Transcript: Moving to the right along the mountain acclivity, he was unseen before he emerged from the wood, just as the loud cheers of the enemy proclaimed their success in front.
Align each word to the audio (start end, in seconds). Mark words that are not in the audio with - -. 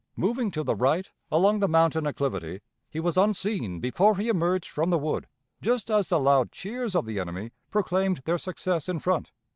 Moving 0.15 0.49
to 0.49 0.63
the 0.63 0.73
right 0.73 1.11
along 1.31 1.59
the 1.59 1.67
mountain 1.67 2.07
acclivity, 2.07 2.61
he 2.89 2.99
was 2.99 3.17
unseen 3.17 3.79
before 3.79 4.17
he 4.17 4.29
emerged 4.29 4.67
from 4.67 4.89
the 4.89 4.97
wood, 4.97 5.27
just 5.61 5.91
as 5.91 6.09
the 6.09 6.19
loud 6.19 6.51
cheers 6.51 6.95
of 6.95 7.05
the 7.05 7.19
enemy 7.19 7.51
proclaimed 7.69 8.23
their 8.25 8.39
success 8.39 8.89
in 8.89 8.97
front. 8.97 9.31